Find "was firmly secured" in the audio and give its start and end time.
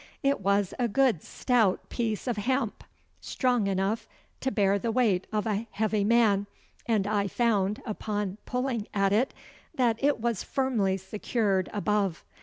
10.19-11.69